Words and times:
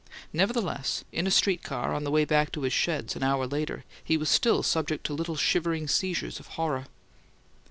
Nevertheless, 0.33 1.03
in 1.11 1.27
a 1.27 1.29
street 1.29 1.61
car, 1.61 1.93
on 1.93 2.03
the 2.05 2.09
way 2.09 2.25
back 2.25 2.51
to 2.53 2.63
his 2.63 2.73
sheds, 2.73 3.15
an 3.15 3.21
hour 3.21 3.45
later, 3.45 3.85
he 4.03 4.17
was 4.17 4.31
still 4.31 4.63
subject 4.63 5.03
to 5.05 5.13
little 5.13 5.35
shivering 5.35 5.87
seizures 5.87 6.39
of 6.39 6.47
horror. 6.57 6.87